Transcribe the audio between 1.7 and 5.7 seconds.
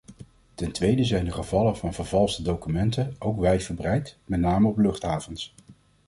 van vervalste documenten ook wijdverbreid, met name op luchthavens.